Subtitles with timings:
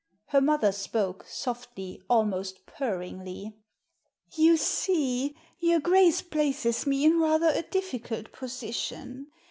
[0.29, 3.53] Her nlother spoke— ^softly, almost purringly."
[4.45, 9.27] You see, your Grace places me in rather a difficult position.